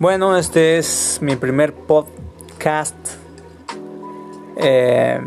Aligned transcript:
Bueno, 0.00 0.34
este 0.38 0.78
es 0.78 1.18
mi 1.20 1.36
primer 1.36 1.74
podcast. 1.74 2.96
Eh, 4.56 5.20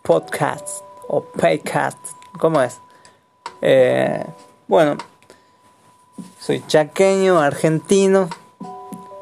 podcast 0.00 0.82
o 1.06 1.20
paycast. 1.22 1.98
¿Cómo 2.38 2.62
es? 2.62 2.78
Eh, 3.60 4.24
bueno, 4.68 4.96
soy 6.38 6.64
chaqueño, 6.66 7.40
argentino. 7.40 8.30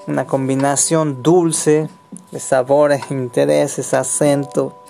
Una 0.07 0.29
combinación 0.29 1.25
dulce 1.25 1.89
de 2.31 2.39
sabores, 2.39 3.11
intereses, 3.11 3.93
acento, 3.95 4.85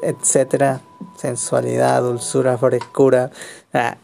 etcétera. 0.00 0.80
Sensualidad, 1.18 2.00
dulzura, 2.00 2.56
frescura. 2.56 3.30
Ah, 3.74 3.98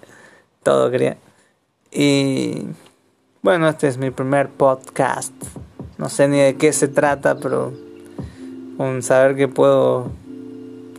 todo 0.62 0.90
quería. 0.90 1.16
Y 1.90 2.66
bueno, 3.46 3.68
este 3.68 3.86
es 3.86 3.96
mi 3.96 4.10
primer 4.10 4.48
podcast. 4.48 5.32
No 5.98 6.08
sé 6.08 6.26
ni 6.26 6.40
de 6.40 6.56
qué 6.56 6.72
se 6.72 6.88
trata, 6.88 7.36
pero 7.36 7.72
con 8.76 9.04
saber 9.04 9.36
que 9.36 9.46
puedo 9.46 10.10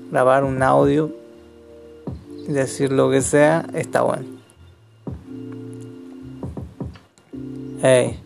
grabar 0.10 0.46
un 0.46 0.64
audio 0.64 1.12
y 2.48 2.54
decir 2.54 2.94
lo 2.94 3.12
que 3.12 3.22
sea, 3.22 3.66
está 3.74 4.04
bueno. 4.04 4.24
Hey, 7.82 8.18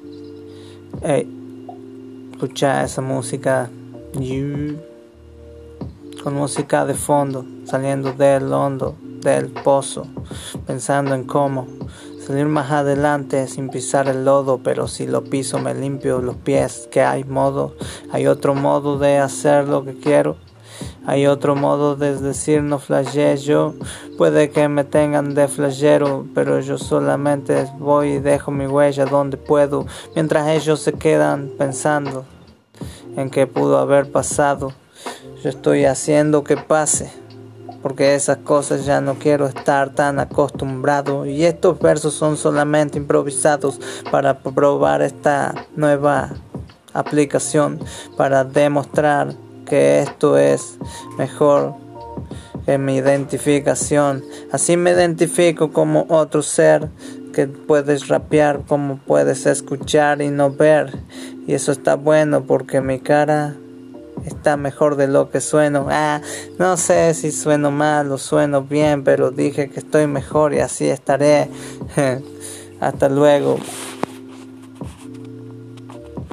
hey, 1.01 2.29
escucha 2.33 2.83
esa 2.83 3.01
música. 3.01 3.71
Con 6.23 6.35
música 6.35 6.85
de 6.85 6.93
fondo, 6.93 7.43
saliendo 7.65 8.13
del 8.13 8.53
hondo, 8.53 8.95
del 9.01 9.47
pozo, 9.47 10.05
pensando 10.67 11.15
en 11.15 11.23
cómo 11.23 11.80
salir 12.31 12.47
más 12.47 12.71
adelante 12.71 13.45
sin 13.49 13.67
pisar 13.67 14.07
el 14.07 14.23
lodo, 14.23 14.61
pero 14.63 14.87
si 14.87 15.05
lo 15.05 15.21
piso 15.21 15.59
me 15.59 15.73
limpio 15.73 16.21
los 16.21 16.37
pies, 16.37 16.87
que 16.89 17.01
hay 17.01 17.25
modo, 17.25 17.75
hay 18.09 18.25
otro 18.25 18.55
modo 18.55 18.97
de 18.97 19.17
hacer 19.17 19.67
lo 19.67 19.83
que 19.83 19.95
quiero. 19.95 20.37
Hay 21.05 21.27
otro 21.27 21.57
modo 21.57 21.97
de 21.97 22.15
decir 22.15 22.63
no 22.63 22.79
flashé 22.79 23.35
yo, 23.35 23.73
puede 24.17 24.49
que 24.49 24.69
me 24.69 24.85
tengan 24.85 25.33
de 25.33 25.49
flashero, 25.49 26.25
pero 26.33 26.61
yo 26.61 26.77
solamente 26.77 27.67
voy 27.77 28.13
y 28.13 28.19
dejo 28.19 28.49
mi 28.49 28.65
huella 28.65 29.05
donde 29.05 29.35
puedo, 29.35 29.85
mientras 30.15 30.47
ellos 30.47 30.79
se 30.79 30.93
quedan 30.93 31.51
pensando 31.57 32.23
en 33.17 33.29
qué 33.29 33.45
pudo 33.45 33.77
haber 33.77 34.09
pasado. 34.09 34.71
Yo 35.43 35.49
estoy 35.49 35.83
haciendo 35.83 36.45
que 36.45 36.55
pase 36.55 37.11
porque 37.81 38.15
esas 38.15 38.37
cosas 38.37 38.85
ya 38.85 39.01
no 39.01 39.15
quiero 39.15 39.47
estar 39.47 39.93
tan 39.93 40.19
acostumbrado. 40.19 41.25
Y 41.25 41.45
estos 41.45 41.79
versos 41.79 42.13
son 42.13 42.37
solamente 42.37 42.97
improvisados 42.97 43.79
para 44.11 44.39
probar 44.39 45.01
esta 45.01 45.65
nueva 45.75 46.33
aplicación 46.93 47.79
para 48.17 48.43
demostrar 48.43 49.33
que 49.65 50.01
esto 50.01 50.37
es 50.37 50.77
mejor 51.17 51.75
que 52.65 52.77
mi 52.77 52.97
identificación. 52.97 54.23
Así 54.51 54.77
me 54.77 54.91
identifico 54.91 55.71
como 55.71 56.05
otro 56.09 56.41
ser 56.41 56.89
que 57.33 57.47
puedes 57.47 58.09
rapear 58.09 58.61
como 58.67 58.97
puedes 58.97 59.45
escuchar 59.45 60.21
y 60.21 60.29
no 60.29 60.51
ver. 60.51 60.99
Y 61.47 61.53
eso 61.53 61.71
está 61.71 61.95
bueno 61.95 62.43
porque 62.43 62.81
mi 62.81 62.99
cara 62.99 63.55
está 64.25 64.57
mejor 64.57 64.95
de 64.95 65.07
lo 65.07 65.29
que 65.29 65.41
sueno. 65.41 65.87
Ah, 65.89 66.21
no 66.59 66.77
sé 66.77 67.13
si 67.13 67.31
sueno 67.31 67.71
mal 67.71 68.11
o 68.11 68.17
sueno 68.17 68.61
bien, 68.61 69.03
pero 69.03 69.31
dije 69.31 69.69
que 69.69 69.79
estoy 69.79 70.07
mejor 70.07 70.53
y 70.53 70.59
así 70.59 70.87
estaré. 70.89 71.49
Hasta 72.79 73.09
luego. 73.09 73.59